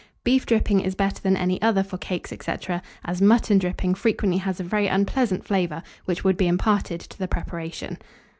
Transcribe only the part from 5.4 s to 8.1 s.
flavour, which would be imparted to the preparation.